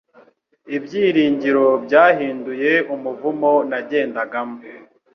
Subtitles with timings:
[0.77, 4.57] Ibyiringiro byahinduye umuvumo nagendagamo